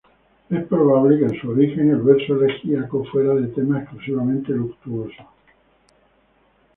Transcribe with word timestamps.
Es 0.49 0.63
probable 0.65 1.19
que, 1.19 1.25
en 1.25 1.39
su 1.39 1.51
origen, 1.51 1.91
el 1.91 2.01
verso 2.01 2.33
elegíaco 2.43 3.03
fuera 3.05 3.35
de 3.35 3.49
tema 3.49 3.81
exclusivamente 3.81 4.51
luctuoso. 4.51 5.27